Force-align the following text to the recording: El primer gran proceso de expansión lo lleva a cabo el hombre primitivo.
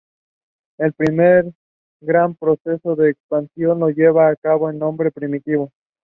El 0.79 0.93
primer 0.93 1.53
gran 2.01 2.33
proceso 2.33 2.95
de 2.95 3.11
expansión 3.11 3.81
lo 3.81 3.91
lleva 3.91 4.29
a 4.29 4.35
cabo 4.35 4.71
el 4.71 4.81
hombre 4.81 5.11
primitivo. 5.11 5.69